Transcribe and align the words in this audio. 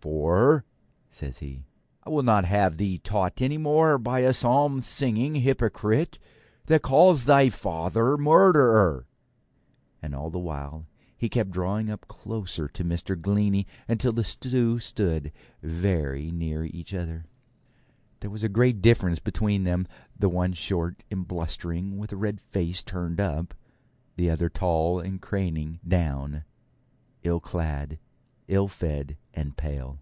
'For,' 0.00 0.64
says 1.12 1.38
he, 1.38 1.64
'I 2.04 2.10
will 2.10 2.22
not 2.24 2.44
have 2.46 2.76
thee 2.76 2.98
taught 2.98 3.40
any 3.40 3.58
more 3.58 3.98
by 3.98 4.20
a 4.20 4.32
psalm 4.32 4.80
singing 4.80 5.36
hypocrite 5.36 6.18
that 6.66 6.82
calls 6.82 7.24
thy 7.26 7.50
father 7.50 8.16
murderer.' 8.16 9.06
And 10.00 10.12
all 10.12 10.28
the 10.30 10.40
while 10.40 10.86
he 11.16 11.28
kept 11.28 11.52
drawing 11.52 11.88
up 11.88 12.08
closer 12.08 12.66
to 12.68 12.82
Mr. 12.82 13.20
Glennie, 13.20 13.66
until 13.86 14.10
the 14.10 14.24
two 14.24 14.80
stood 14.80 15.30
very 15.62 16.32
near 16.32 16.64
each 16.64 16.92
other. 16.94 17.26
There 18.20 18.30
was 18.30 18.42
a 18.42 18.48
great 18.48 18.80
difference 18.82 19.20
between 19.20 19.62
them; 19.62 19.86
the 20.18 20.28
one 20.30 20.54
short 20.54 21.04
and 21.12 21.28
blustering, 21.28 21.96
with 21.98 22.10
a 22.12 22.16
red 22.16 22.40
face 22.40 22.82
turned 22.82 23.20
up; 23.20 23.54
the 24.16 24.30
other 24.30 24.48
tall 24.48 24.98
and 24.98 25.22
craning 25.22 25.78
down, 25.86 26.42
ill 27.22 27.38
clad, 27.40 27.98
ill 28.48 28.66
fed, 28.66 29.16
and 29.32 29.56
pale. 29.56 29.98